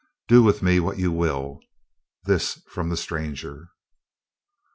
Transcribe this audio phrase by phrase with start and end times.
[0.27, 1.59] Do with me what you will."
[2.23, 3.67] This from the stranger.